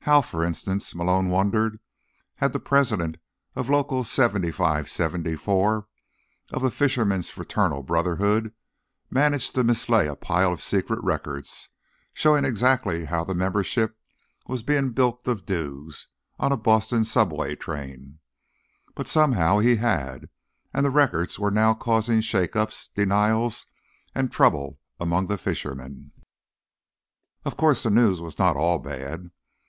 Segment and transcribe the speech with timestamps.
[0.00, 1.78] How, for instance, Malone wondered,
[2.38, 3.18] had the president
[3.54, 5.86] of Local 7574
[6.50, 8.52] of the Fishermen's Fraternal Brotherhood
[9.10, 11.68] managed to mislay a pile of secret records,
[12.12, 13.96] showing exactly how the membership
[14.48, 16.08] was being bilked of dues,
[16.40, 18.18] on a Boston subway train?
[18.96, 20.28] But, somehow, he had,
[20.74, 23.66] and the records were now causing shakeups, denials
[24.16, 26.10] and trouble among the fishermen.
[27.44, 29.30] Of course, the news was not all bad.